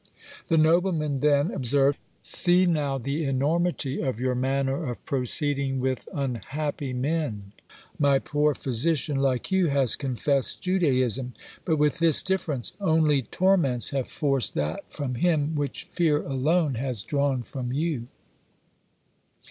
[0.47, 6.91] The nobleman then observed, "See now the enormity of your manner of proceeding with unhappy
[6.91, 7.51] men!
[7.99, 11.35] My poor physician, like you, has confessed Judaism;
[11.65, 17.03] but with this difference, only torments have forced that from him which fear alone has
[17.03, 18.07] drawn from you!"